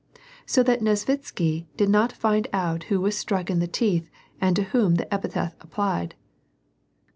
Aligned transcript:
So 0.47 0.63
that 0.63 0.81
Nesvitsky 0.81 1.67
did 1.77 1.87
not 1.87 2.11
find 2.11 2.47
out 2.51 2.85
who 2.85 2.99
was 2.99 3.15
struck 3.15 3.51
in 3.51 3.59
the 3.59 3.67
teeth 3.67 4.09
and 4.41 4.55
to 4.55 4.63
whom 4.63 4.95
the 4.95 5.13
epithet 5.13 5.53
applied. 5.61 6.15